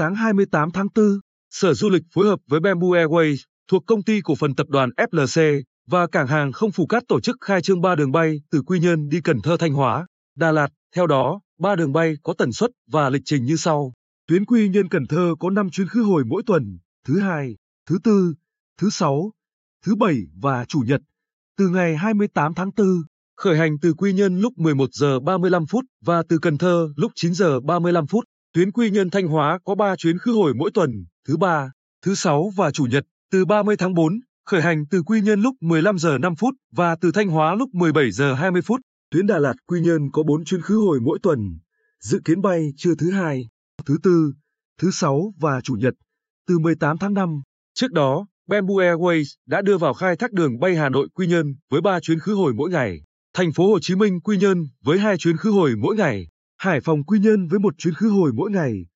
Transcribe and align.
sáng 0.00 0.14
28 0.14 0.70
tháng 0.70 0.86
4, 0.94 1.20
Sở 1.50 1.74
Du 1.74 1.90
lịch 1.90 2.02
phối 2.14 2.26
hợp 2.26 2.40
với 2.48 2.60
Bamboo 2.60 2.86
Airways 2.86 3.36
thuộc 3.68 3.86
công 3.86 4.02
ty 4.02 4.20
cổ 4.20 4.34
phần 4.34 4.54
tập 4.54 4.66
đoàn 4.68 4.90
FLC 4.96 5.62
và 5.86 6.06
cảng 6.06 6.26
hàng 6.26 6.52
không 6.52 6.70
Phú 6.70 6.86
Cát 6.86 7.02
tổ 7.08 7.20
chức 7.20 7.36
khai 7.40 7.62
trương 7.62 7.80
3 7.80 7.94
đường 7.94 8.12
bay 8.12 8.40
từ 8.50 8.62
Quy 8.62 8.80
Nhơn 8.80 9.08
đi 9.08 9.20
Cần 9.20 9.40
Thơ 9.40 9.56
Thanh 9.56 9.72
Hóa, 9.72 10.06
Đà 10.36 10.52
Lạt. 10.52 10.68
Theo 10.96 11.06
đó, 11.06 11.40
3 11.58 11.76
đường 11.76 11.92
bay 11.92 12.14
có 12.22 12.34
tần 12.38 12.52
suất 12.52 12.70
và 12.90 13.10
lịch 13.10 13.22
trình 13.24 13.44
như 13.44 13.56
sau. 13.56 13.92
Tuyến 14.26 14.44
Quy 14.44 14.68
Nhơn 14.68 14.88
Cần 14.88 15.06
Thơ 15.06 15.34
có 15.40 15.50
5 15.50 15.70
chuyến 15.70 15.88
khứ 15.88 16.02
hồi 16.02 16.24
mỗi 16.24 16.42
tuần, 16.46 16.78
thứ 17.06 17.20
hai, 17.20 17.56
thứ 17.88 17.98
tư, 18.04 18.34
thứ 18.78 18.90
sáu, 18.90 19.32
thứ 19.86 19.94
bảy 19.94 20.16
và 20.42 20.64
chủ 20.64 20.80
nhật. 20.86 21.00
Từ 21.56 21.68
ngày 21.68 21.96
28 21.96 22.54
tháng 22.54 22.70
4, 22.76 22.86
khởi 23.36 23.58
hành 23.58 23.78
từ 23.82 23.94
Quy 23.94 24.12
Nhơn 24.12 24.40
lúc 24.40 24.58
11 24.58 24.90
giờ 24.92 25.20
35 25.20 25.66
phút 25.66 25.84
và 26.04 26.22
từ 26.28 26.38
Cần 26.38 26.58
Thơ 26.58 26.88
lúc 26.96 27.12
9 27.14 27.34
giờ 27.34 27.60
35 27.60 28.06
phút. 28.06 28.24
Tuyến 28.54 28.72
Quy 28.72 28.90
Nhơn 28.90 29.10
Thanh 29.10 29.26
Hóa 29.26 29.58
có 29.64 29.74
3 29.74 29.96
chuyến 29.96 30.18
khứ 30.18 30.32
hồi 30.32 30.54
mỗi 30.54 30.70
tuần, 30.74 30.90
thứ 31.28 31.36
ba, 31.36 31.72
thứ 32.04 32.14
sáu 32.14 32.50
và 32.56 32.70
chủ 32.70 32.84
nhật. 32.84 33.04
Từ 33.30 33.44
30 33.44 33.76
tháng 33.76 33.94
4, 33.94 34.20
khởi 34.46 34.62
hành 34.62 34.84
từ 34.90 35.02
Quy 35.02 35.20
Nhơn 35.20 35.40
lúc 35.40 35.54
15 35.60 35.98
giờ 35.98 36.18
5 36.18 36.36
phút 36.36 36.54
và 36.72 36.96
từ 37.00 37.12
Thanh 37.12 37.28
Hóa 37.28 37.54
lúc 37.54 37.74
17 37.74 38.10
giờ 38.10 38.34
20 38.34 38.62
phút. 38.62 38.80
Tuyến 39.10 39.26
Đà 39.26 39.38
Lạt 39.38 39.54
Quy 39.66 39.80
Nhơn 39.80 40.10
có 40.12 40.22
4 40.22 40.44
chuyến 40.44 40.62
khứ 40.62 40.76
hồi 40.76 41.00
mỗi 41.00 41.18
tuần. 41.22 41.38
Dự 42.00 42.20
kiến 42.24 42.40
bay 42.40 42.68
trưa 42.76 42.94
thứ 42.98 43.10
hai, 43.10 43.48
thứ 43.86 43.98
tư, 44.02 44.32
thứ 44.80 44.90
sáu 44.90 45.32
và 45.40 45.60
chủ 45.60 45.74
nhật. 45.74 45.94
Từ 46.48 46.58
18 46.58 46.98
tháng 46.98 47.14
5. 47.14 47.42
Trước 47.74 47.92
đó, 47.92 48.26
Bamboo 48.48 48.74
Airways 48.74 49.24
đã 49.46 49.62
đưa 49.62 49.78
vào 49.78 49.94
khai 49.94 50.16
thác 50.16 50.32
đường 50.32 50.58
bay 50.60 50.76
Hà 50.76 50.88
Nội 50.88 51.08
Quy 51.14 51.26
Nhơn 51.26 51.54
với 51.70 51.80
3 51.80 52.00
chuyến 52.00 52.18
khứ 52.18 52.34
hồi 52.34 52.52
mỗi 52.54 52.70
ngày, 52.70 53.00
Thành 53.34 53.52
phố 53.52 53.68
Hồ 53.68 53.78
Chí 53.80 53.94
Minh 53.94 54.20
Quy 54.20 54.36
Nhơn 54.36 54.66
với 54.84 54.98
2 54.98 55.18
chuyến 55.18 55.36
khứ 55.36 55.50
hồi 55.50 55.74
mỗi 55.76 55.96
ngày, 55.96 56.26
Hải 56.60 56.80
Phòng 56.80 57.04
Quy 57.04 57.18
Nhơn 57.18 57.46
với 57.48 57.58
một 57.58 57.74
chuyến 57.78 57.94
khứ 57.94 58.08
hồi 58.08 58.32
mỗi 58.34 58.50
ngày, 58.50 58.86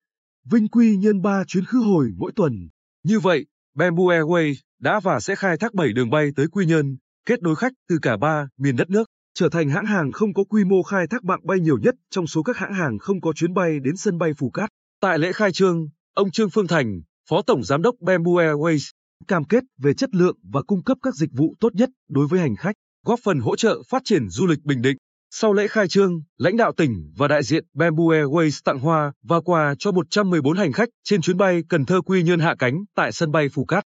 Vinh 0.51 0.67
Quy 0.67 0.97
Nhơn 0.97 1.21
3 1.21 1.43
chuyến 1.47 1.65
khứ 1.65 1.77
hồi 1.77 2.11
mỗi 2.17 2.31
tuần. 2.35 2.69
Như 3.03 3.19
vậy, 3.19 3.45
Bamboo 3.75 4.03
Airways 4.03 4.53
đã 4.79 4.99
và 4.99 5.19
sẽ 5.19 5.35
khai 5.35 5.57
thác 5.57 5.73
7 5.73 5.93
đường 5.93 6.09
bay 6.09 6.29
tới 6.35 6.47
Quy 6.47 6.65
Nhơn, 6.65 6.97
kết 7.25 7.41
nối 7.41 7.55
khách 7.55 7.71
từ 7.89 7.97
cả 8.01 8.17
ba 8.17 8.47
miền 8.57 8.75
đất 8.75 8.89
nước, 8.89 9.09
trở 9.33 9.49
thành 9.49 9.69
hãng 9.69 9.85
hàng 9.85 10.11
không 10.11 10.33
có 10.33 10.43
quy 10.43 10.63
mô 10.63 10.83
khai 10.83 11.07
thác 11.07 11.23
mạng 11.23 11.39
bay 11.43 11.59
nhiều 11.59 11.77
nhất 11.77 11.95
trong 12.09 12.27
số 12.27 12.43
các 12.43 12.57
hãng 12.57 12.73
hàng 12.73 12.97
không 12.99 13.21
có 13.21 13.33
chuyến 13.33 13.53
bay 13.53 13.79
đến 13.79 13.97
sân 13.97 14.17
bay 14.17 14.31
Phù 14.37 14.49
Cát. 14.49 14.69
Tại 15.01 15.19
lễ 15.19 15.31
khai 15.31 15.51
trương, 15.51 15.87
ông 16.13 16.31
Trương 16.31 16.49
Phương 16.49 16.67
Thành, 16.67 17.01
Phó 17.29 17.41
Tổng 17.41 17.63
Giám 17.63 17.81
đốc 17.81 17.95
Bamboo 18.01 18.31
Airways, 18.31 18.91
cam 19.27 19.43
kết 19.43 19.63
về 19.77 19.93
chất 19.93 20.15
lượng 20.15 20.37
và 20.43 20.61
cung 20.61 20.83
cấp 20.83 20.97
các 21.01 21.15
dịch 21.15 21.29
vụ 21.33 21.55
tốt 21.59 21.75
nhất 21.75 21.89
đối 22.09 22.27
với 22.27 22.39
hành 22.39 22.55
khách, 22.55 22.75
góp 23.05 23.19
phần 23.23 23.39
hỗ 23.39 23.55
trợ 23.55 23.83
phát 23.89 24.01
triển 24.05 24.29
du 24.29 24.45
lịch 24.45 24.63
Bình 24.63 24.81
Định. 24.81 24.97
Sau 25.37 25.53
lễ 25.53 25.67
khai 25.67 25.87
trương, 25.87 26.21
lãnh 26.37 26.57
đạo 26.57 26.71
tỉnh 26.77 27.11
và 27.17 27.27
đại 27.27 27.43
diện 27.43 27.63
Bamboo 27.73 28.03
Airways 28.03 28.61
tặng 28.63 28.79
hoa 28.79 29.13
và 29.23 29.41
quà 29.41 29.75
cho 29.79 29.91
114 29.91 30.57
hành 30.57 30.71
khách 30.71 30.89
trên 31.03 31.21
chuyến 31.21 31.37
bay 31.37 31.61
Cần 31.69 31.85
Thơ 31.85 32.01
Quy 32.01 32.23
Nhơn 32.23 32.39
hạ 32.39 32.55
cánh 32.59 32.73
tại 32.95 33.11
sân 33.11 33.31
bay 33.31 33.49
Phù 33.49 33.65
Cát. 33.65 33.83